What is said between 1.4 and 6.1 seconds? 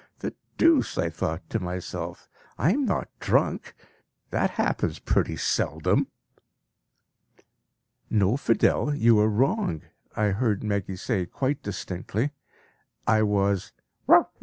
to myself, "I am not drunk? That happens pretty seldom."